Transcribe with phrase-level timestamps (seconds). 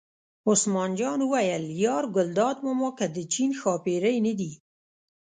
[0.49, 4.51] عثمان جان وویل: یار ګلداد ماما که د چین ښاپېرۍ نه دي.